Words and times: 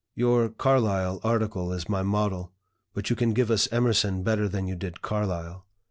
Your 0.15 0.49
'Carlyle' 0.49 1.19
article 1.23 1.71
is 1.71 1.87
my 1.87 2.01
model, 2.01 2.51
but 2.95 3.11
you 3.11 3.15
can 3.15 3.33
give 3.35 3.51
us 3.51 3.67
Emerson 3.71 4.23
better 4.23 4.49
than 4.49 4.65
you 4.67 4.75
did 4.75 5.03
Carlyle. 5.03 5.67